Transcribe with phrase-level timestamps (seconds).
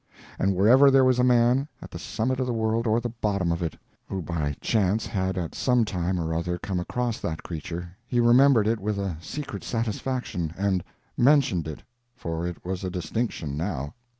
[0.39, 3.51] And wherever there was a man, at the summit of the world or the bottom
[3.51, 3.77] of it,
[4.07, 8.65] who by chance had at some time or other come across that creature, he remembered
[8.67, 10.83] it with a secret satisfaction, and
[11.19, 13.93] _mentioned _it—for it was a distinction, now!